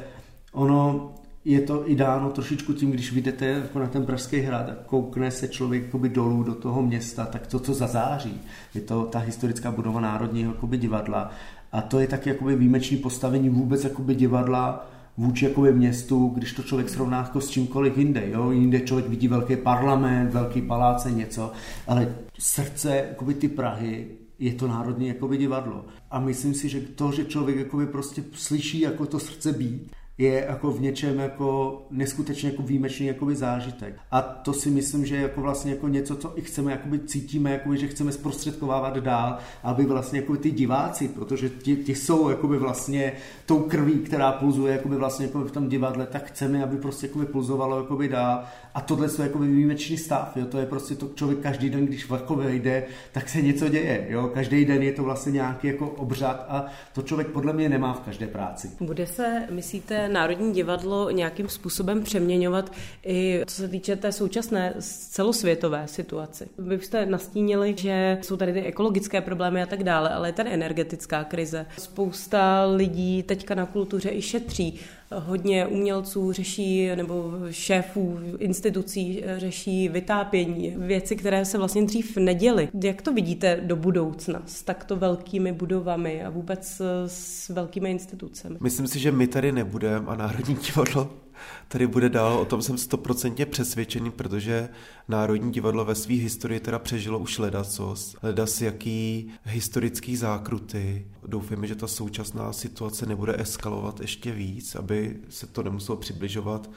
[0.53, 1.11] ono
[1.45, 5.31] je to i dáno trošičku tím, když vidíte jako na ten Pražský hrad a koukne
[5.31, 8.41] se člověk jakoby dolů do toho města, tak to, co zazáří,
[8.75, 11.31] je to ta historická budova Národního jakoby divadla.
[11.73, 16.63] A to je taky jakoby výjimečný postavení vůbec jakoby divadla vůči jakoby městu, když to
[16.63, 18.31] člověk srovná jako s čímkoliv jinde.
[18.31, 18.51] Jo?
[18.51, 21.53] Jinde člověk vidí velký parlament, velký paláce, něco,
[21.87, 24.07] ale srdce jakoby ty Prahy
[24.39, 25.85] je to národní jakoby divadlo.
[26.11, 30.47] A myslím si, že to, že člověk jakoby prostě slyší jako to srdce být, je
[30.49, 33.95] jako v něčem jako neskutečně jako výjimečný jakoby zážitek.
[34.11, 37.53] A to si myslím, že je jako vlastně jako něco, co i chceme, jakoby cítíme,
[37.53, 42.59] jakoby, že chceme zprostředkovávat dál, aby vlastně jakoby ty diváci, protože ti, ti jsou jakoby
[42.59, 43.13] vlastně
[43.47, 47.27] tou krví, která pulzuje jakoby vlastně jakoby v tom divadle, tak chceme, aby prostě jakoby
[47.27, 48.45] pulzovalo jakoby dál.
[48.75, 50.47] A tohle je jakoby výjimečný stav, jo?
[50.47, 54.07] to je prostě to člověk každý den, když vlakové jde, tak se něco děje.
[54.09, 54.31] Jo?
[54.35, 58.01] Každý den je to vlastně nějaký jako obřad a to člověk podle mě nemá v
[58.01, 58.71] každé práci.
[58.81, 62.73] Bude se, myslíte, Národní divadlo nějakým způsobem přeměňovat
[63.07, 64.75] i co se týče té současné
[65.11, 66.49] celosvětové situaci.
[66.59, 70.51] Vy jste nastínili, že jsou tady ty ekologické problémy a tak dále, ale je tady
[70.51, 71.67] energetická krize.
[71.79, 74.81] Spousta lidí teďka na kultuře i šetří.
[75.15, 82.69] Hodně umělců řeší, nebo šéfů institucí řeší vytápění, věci, které se vlastně dřív neděly.
[82.85, 88.57] Jak to vidíte do budoucna s takto velkými budovami a vůbec s velkými institucemi?
[88.61, 91.22] Myslím si, že my tady nebudeme a Národní divadlo
[91.69, 94.69] tady bude dál, o tom jsem stoprocentně přesvědčený, protože
[95.09, 101.07] Národní divadlo ve své historii teda přežilo už ledacos, ledas jaký historický zákruty.
[101.27, 106.71] Doufejme, že ta současná situace nebude eskalovat ještě víc, aby se to nemuselo přibližovat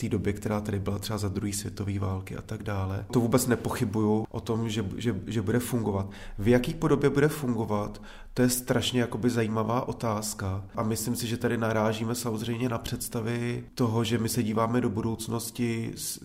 [0.00, 3.04] té době, která tady byla třeba za druhé světové války a tak dále.
[3.10, 6.10] To vůbec nepochybuju o tom, že, že, že bude fungovat.
[6.38, 8.02] V jaký podobě bude fungovat,
[8.34, 13.64] to je strašně jakoby zajímavá otázka a myslím si, že tady narážíme samozřejmě na představy
[13.74, 16.18] toho, že my se díváme do budoucnosti z,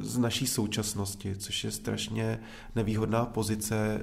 [0.00, 2.40] z naší současnosti, což je strašně
[2.74, 4.02] nevýhodná pozice.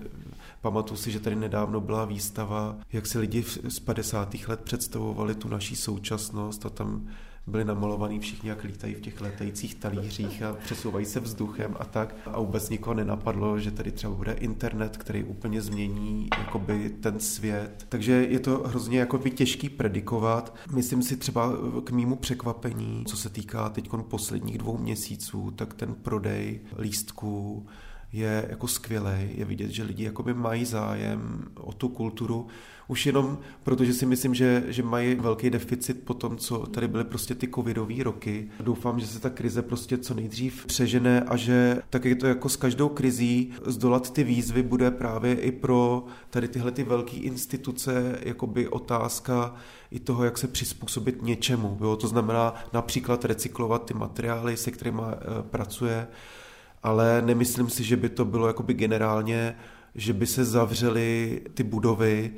[0.62, 4.36] Pamatuju si, že tady nedávno byla výstava, jak si lidi z 50.
[4.48, 7.08] let představovali tu naší současnost a tam
[7.48, 12.16] byli namalovaní všichni, jak lítají v těch letajících talířích a přesouvají se vzduchem a tak.
[12.26, 17.86] A vůbec nikoho nenapadlo, že tady třeba bude internet, který úplně změní jakoby ten svět.
[17.90, 20.56] Takže je to hrozně jakoby těžký predikovat.
[20.74, 21.52] Myslím si třeba
[21.84, 27.66] k mýmu překvapení, co se týká teď posledních dvou měsíců, tak ten prodej lístků
[28.14, 29.30] je jako skvělý.
[29.36, 32.48] Je vidět, že lidi jakoby mají zájem o tu kulturu,
[32.88, 37.04] už jenom protože si myslím, že, že mají velký deficit po tom, co tady byly
[37.04, 38.50] prostě ty covidové roky.
[38.60, 42.50] Doufám, že se ta krize prostě co nejdřív přežene a že tak je to jako
[42.50, 48.20] s každou krizí, zdolat ty výzvy bude právě i pro tady tyhle ty velké instituce
[48.22, 49.56] jakoby otázka
[49.92, 51.78] i toho, jak se přizpůsobit něčemu.
[51.82, 51.96] Jo?
[51.96, 56.08] To znamená například recyklovat ty materiály, se kterými e, pracuje,
[56.84, 59.56] ale nemyslím si, že by to bylo jakoby generálně,
[59.96, 62.32] že by se zavřely ty budovy,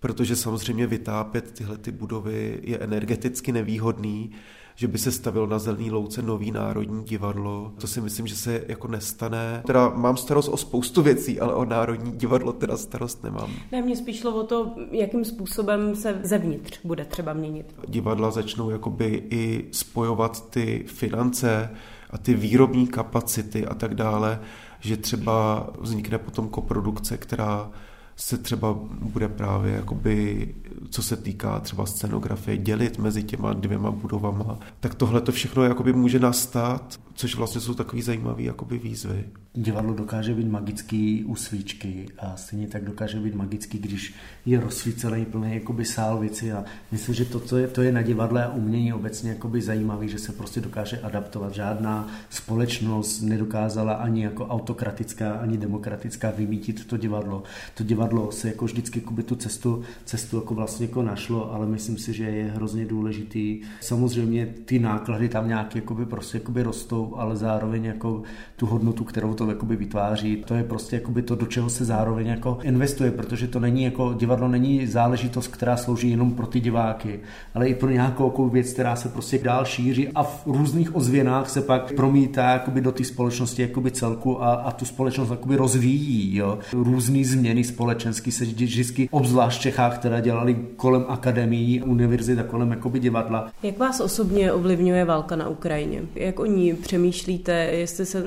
[0.00, 4.30] protože samozřejmě vytápět tyhle ty budovy je energeticky nevýhodný,
[4.74, 7.72] že by se stavilo na zelený louce nový národní divadlo.
[7.80, 9.62] To si myslím, že se jako nestane.
[9.66, 13.50] Teda mám starost o spoustu věcí, ale o národní divadlo teda starost nemám.
[13.72, 17.74] Ne, mě spíš šlo o to, jakým způsobem se zevnitř bude třeba měnit.
[17.88, 21.70] Divadla začnou jakoby i spojovat ty finance
[22.10, 24.40] a ty výrobní kapacity a tak dále,
[24.80, 27.70] že třeba vznikne potom koprodukce, která
[28.16, 30.48] se třeba bude právě, jakoby,
[30.90, 35.92] co se týká třeba scenografie, dělit mezi těma dvěma budovama, tak tohle to všechno jakoby
[35.92, 39.24] může nastat, což vlastně jsou takové zajímavé jakoby výzvy.
[39.54, 44.14] Divadlo dokáže být magický u svíčky a stejně tak dokáže být magický, když
[44.46, 48.02] je rozsvícený plný jakoby sál věci a myslím, že to, co je, to je na
[48.02, 51.54] divadle a umění obecně jakoby zajímavý, že se prostě dokáže adaptovat.
[51.54, 57.42] Žádná společnost nedokázala ani jako autokratická, ani demokratická vymítit to divadlo.
[57.74, 61.98] To divadlo se jako vždycky jakoby tu cestu, cestu jako vlastně jako našlo, ale myslím
[61.98, 63.60] si, že je hrozně důležitý.
[63.80, 68.22] Samozřejmě ty náklady tam nějak jakoby prostě jakoby rostou, ale zároveň jako
[68.56, 72.26] tu hodnotu, kterou to jakoby vytváří, to je prostě jakoby to, do čeho se zároveň
[72.26, 77.20] jako investuje, protože to není jako divadlo není záležitost, která slouží jenom pro ty diváky,
[77.54, 81.50] ale i pro nějakou jako věc, která se prostě dál šíří a v různých ozvěnách
[81.50, 86.36] se pak promítá jakoby do té společnosti jakoby celku a, a tu společnost jakoby rozvíjí.
[86.36, 86.58] Jo.
[86.72, 87.89] Různé změny společenské
[88.30, 93.50] se vždycky, obzvlášť v Čechách, které dělali kolem akademií, univerzit a kolem jakoby divadla.
[93.62, 96.02] Jak vás osobně ovlivňuje válka na Ukrajině?
[96.14, 98.24] Jak o ní přemýšlíte, jestli se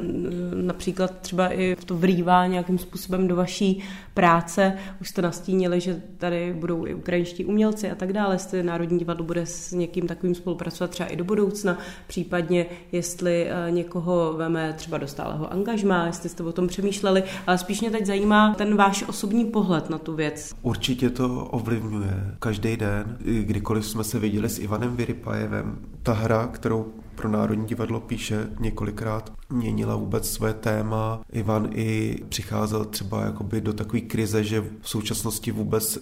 [0.56, 4.78] například třeba i to vrývá nějakým způsobem do vaší práce?
[5.02, 9.26] Už jste nastínili, že tady budou i ukrajinští umělci a tak dále, jestli Národní divadlo
[9.26, 14.98] bude s někým takovým spolupracovat třeba i do budoucna, případně jestli eh, někoho veme třeba
[14.98, 19.04] do stáleho angažma, jestli jste o tom přemýšleli, ale spíš mě teď zajímá ten váš
[19.08, 20.54] osobní pohled na tu věc.
[20.62, 22.36] Určitě to ovlivňuje.
[22.40, 28.00] Každý den, kdykoliv jsme se viděli s Ivanem Vyrypajevem, ta hra, kterou pro Národní divadlo
[28.00, 31.22] píše několikrát, měnila vůbec své téma.
[31.32, 36.00] Ivan i přicházel třeba jakoby do takové krize, že v současnosti vůbec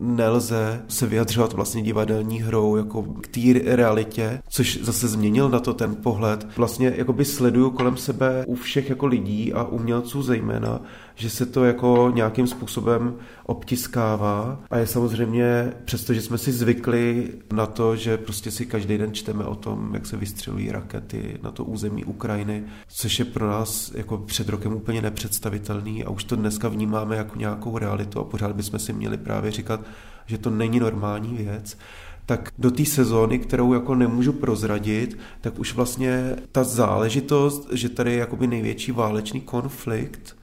[0.00, 5.74] nelze se vyjadřovat vlastně divadelní hrou jako k té realitě, což zase změnil na to
[5.74, 6.46] ten pohled.
[6.56, 10.80] Vlastně jakoby sleduju kolem sebe u všech jako lidí a umělců zejména,
[11.18, 13.14] že se to jako nějakým způsobem
[13.46, 14.60] obtiskává.
[14.70, 19.44] A je samozřejmě, přestože jsme si zvykli na to, že prostě si každý den čteme
[19.44, 24.18] o tom, jak se vystřelují rakety na to území Ukrajiny, což je pro nás jako
[24.18, 28.78] před rokem úplně nepředstavitelný a už to dneska vnímáme jako nějakou realitu a pořád bychom
[28.78, 29.80] si měli právě říkat,
[30.26, 31.78] že to není normální věc,
[32.26, 38.12] tak do té sezóny, kterou jako nemůžu prozradit, tak už vlastně ta záležitost, že tady
[38.12, 40.36] je jakoby největší válečný konflikt,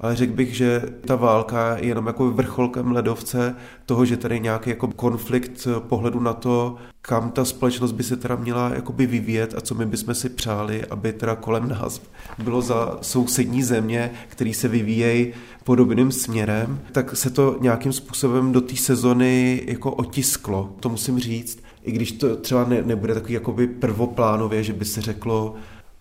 [0.00, 3.56] ale řekl bych, že ta válka je jenom jako vrcholkem ledovce
[3.86, 8.36] toho, že tady nějaký jako konflikt pohledu na to, kam ta společnost by se teda
[8.36, 12.02] měla jakoby vyvíjet a co my bychom si přáli, aby teda kolem nás
[12.38, 15.32] bylo za sousední země, který se vyvíjejí
[15.64, 21.58] podobným směrem, tak se to nějakým způsobem do té sezony jako otisklo, to musím říct.
[21.82, 25.54] I když to třeba ne, nebude takový jakoby prvoplánově, že by se řeklo,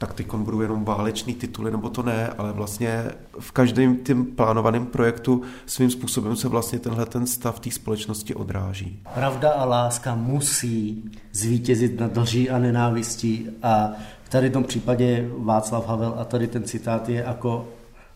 [0.06, 3.04] tak teď budou jenom válečný tituly, nebo to ne, ale vlastně
[3.40, 9.00] v každém tím plánovaném projektu svým způsobem se vlastně tenhle ten stav té společnosti odráží.
[9.14, 13.92] Pravda a láska musí zvítězit nad lží a nenávistí a
[14.24, 17.68] v tady tom případě Václav Havel a tady ten citát je jako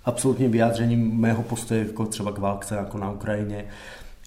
[0.06, 3.66] absolutně vyjádřením mého postoje jako třeba k válce jako na Ukrajině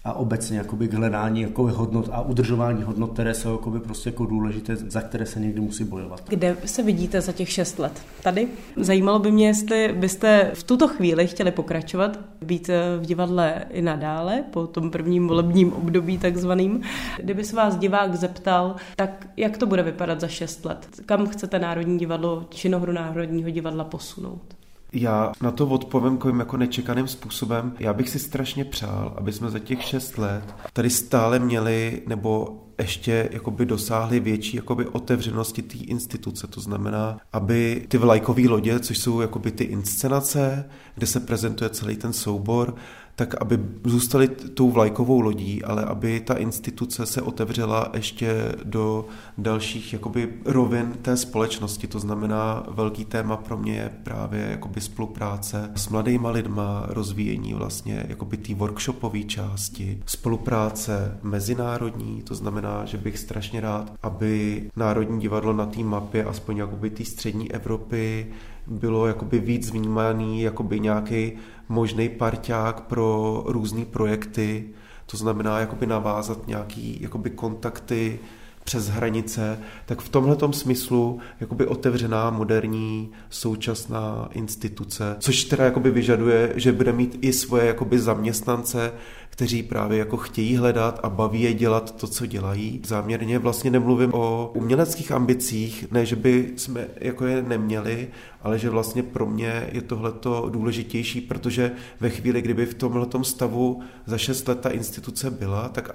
[0.05, 4.25] a obecně jakoby k hledání jakoby hodnot a udržování hodnot, které jsou jakoby prostě jako
[4.25, 6.23] důležité, za které se někdy musí bojovat.
[6.29, 8.01] Kde se vidíte za těch šest let?
[8.23, 8.47] Tady?
[8.77, 13.81] Zajímalo by mě, jestli byste v tuto chvíli chtěli pokračovat, být eh, v divadle i
[13.81, 16.81] nadále, po tom prvním volebním období takzvaným.
[17.17, 20.87] Kdyby se vás divák zeptal, tak jak to bude vypadat za šest let?
[21.05, 24.62] Kam chcete Národní divadlo, činohru Národního divadla posunout?
[24.93, 27.73] Já na to odpovím takovým jako nečekaným způsobem.
[27.79, 32.59] Já bych si strašně přál, aby jsme za těch šest let tady stále měli, nebo
[32.79, 36.47] ještě jakoby dosáhli větší jakoby otevřenosti té instituce.
[36.47, 41.95] To znamená, aby ty vlajkové lodě, což jsou jakoby ty inscenace, kde se prezentuje celý
[41.95, 42.75] ten soubor,
[43.15, 49.05] tak aby zůstali tou vlajkovou lodí, ale aby ta instituce se otevřela ještě do
[49.37, 51.87] dalších jakoby rovin té společnosti.
[51.87, 58.05] To znamená, velký téma pro mě je právě jakoby spolupráce s mladýma lidma, rozvíjení vlastně
[58.07, 65.53] jakoby té workshopové části, spolupráce mezinárodní, to znamená, že bych strašně rád, aby Národní divadlo
[65.53, 68.27] na té mapě, aspoň jakoby té střední Evropy,
[68.67, 71.31] bylo jakoby víc vnímaný jakoby nějaký
[71.69, 74.69] možný parťák pro různé projekty,
[75.05, 78.19] to znamená jakoby navázat nějaký jakoby kontakty
[78.63, 86.53] přes hranice, tak v tomhle smyslu jakoby otevřená, moderní, současná instituce, což teda jakoby vyžaduje,
[86.55, 88.91] že bude mít i svoje jakoby zaměstnance,
[89.33, 92.81] kteří právě jako chtějí hledat a baví je dělat to, co dělají.
[92.85, 98.07] Záměrně vlastně nemluvím o uměleckých ambicích, ne, že by jsme jako je neměli,
[98.41, 103.81] ale že vlastně pro mě je tohleto důležitější, protože ve chvíli, kdyby v tomhletom stavu
[104.05, 105.89] za šest let ta instituce byla, tak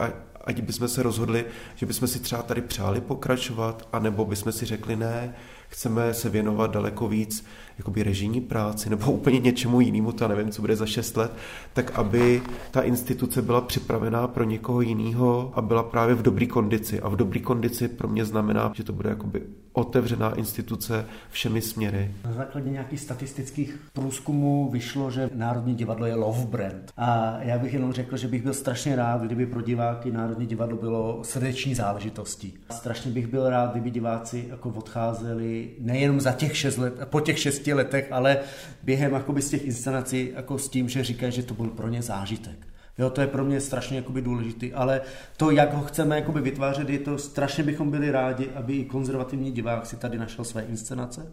[0.44, 4.96] ať bychom se rozhodli, že bychom si třeba tady přáli pokračovat, anebo bychom si řekli
[4.96, 5.34] ne,
[5.68, 7.44] chceme se věnovat daleko víc
[7.78, 11.32] jakoby režijní práci nebo úplně něčemu jinému, to nevím, co bude za 6 let,
[11.72, 17.00] tak aby ta instituce byla připravená pro někoho jiného a byla právě v dobré kondici.
[17.00, 22.10] A v dobré kondici pro mě znamená, že to bude jakoby otevřená instituce všemi směry.
[22.24, 26.92] Na základě nějakých statistických průzkumů vyšlo, že Národní divadlo je love brand.
[26.96, 30.76] A já bych jenom řekl, že bych byl strašně rád, kdyby pro diváky Národní divadlo
[30.76, 32.54] bylo srdeční záležitostí.
[32.70, 37.38] Strašně bych byl rád, kdyby diváci jako odcházeli nejenom za těch šest let, po těch
[37.38, 38.38] šesti letech, ale
[38.82, 42.02] během jakoby z těch inscenací jako s tím, že říkají, že to byl pro ně
[42.02, 42.68] zážitek.
[42.98, 45.00] Jo, to je pro mě strašně jakoby důležitý, ale
[45.36, 49.52] to, jak ho chceme jakoby vytvářet, je to strašně bychom byli rádi, aby i konzervativní
[49.52, 51.32] divák si tady našel své inscenace.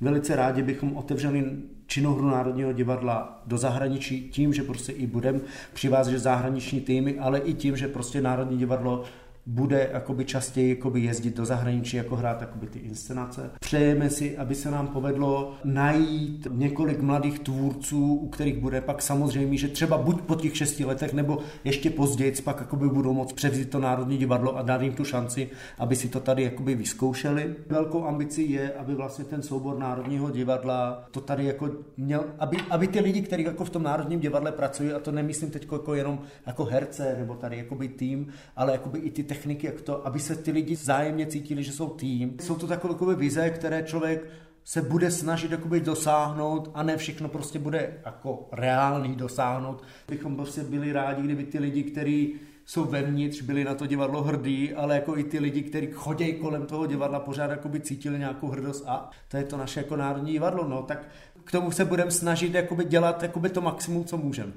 [0.00, 1.44] Velice rádi bychom otevřeli
[1.86, 5.40] činohru Národního divadla do zahraničí tím, že prostě i budeme
[5.72, 9.04] přivázet zahraniční týmy, ale i tím, že prostě Národní divadlo
[9.46, 13.50] bude jakoby častěji jakoby jezdit do zahraničí, jako hrát jakoby ty inscenace.
[13.60, 19.58] Přejeme si, aby se nám povedlo najít několik mladých tvůrců, u kterých bude pak samozřejmě,
[19.58, 23.70] že třeba buď po těch šesti letech, nebo ještě později pak jakoby budou moct převzít
[23.70, 27.54] to Národní divadlo a dát jim tu šanci, aby si to tady jakoby vyzkoušeli.
[27.68, 32.86] Velkou ambicí je, aby vlastně ten soubor Národního divadla to tady jako měl, aby, aby
[32.86, 36.18] ty lidi, kteří jako v tom Národním divadle pracují, a to nemyslím teď jako jenom
[36.46, 38.26] jako herce nebo tady jakoby tým,
[38.56, 41.88] ale jakoby i ty techniky, jak to, aby se ty lidi zájemně cítili, že jsou
[41.88, 42.36] tým.
[42.40, 44.26] Jsou to takové, vize, které člověk
[44.64, 49.82] se bude snažit jakoby dosáhnout a ne všechno prostě bude jako reálný dosáhnout.
[50.08, 52.34] Bychom prostě byli rádi, kdyby ty lidi, kteří
[52.64, 56.66] jsou vevnitř, byli na to divadlo hrdí, ale jako i ty lidi, kteří chodí kolem
[56.66, 60.68] toho divadla, pořád jakoby cítili nějakou hrdost a to je to naše jako národní divadlo,
[60.68, 61.08] no, tak
[61.44, 64.52] k tomu se budeme snažit jakoby dělat jakoby to maximum, co můžeme.